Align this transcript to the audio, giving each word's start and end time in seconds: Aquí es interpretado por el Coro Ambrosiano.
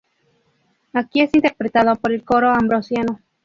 Aquí 0.93 1.21
es 1.21 1.35
interpretado 1.35 1.95
por 1.95 2.11
el 2.11 2.23
Coro 2.23 2.49
Ambrosiano. 2.49 3.19